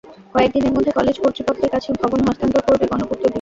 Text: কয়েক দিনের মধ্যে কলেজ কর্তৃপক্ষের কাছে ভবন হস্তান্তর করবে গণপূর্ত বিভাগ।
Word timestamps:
কয়েক 0.33 0.49
দিনের 0.55 0.73
মধ্যে 0.73 0.91
কলেজ 0.91 1.15
কর্তৃপক্ষের 1.19 1.69
কাছে 1.73 1.89
ভবন 2.01 2.19
হস্তান্তর 2.27 2.61
করবে 2.67 2.85
গণপূর্ত 2.91 3.19
বিভাগ। 3.19 3.29